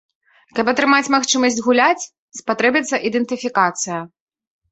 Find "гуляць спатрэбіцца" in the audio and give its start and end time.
1.67-2.95